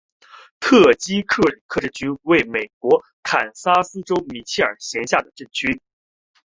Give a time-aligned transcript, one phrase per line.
[0.59, 5.79] 特基克里克镇区为美国堪萨斯州米切尔县辖下的镇区。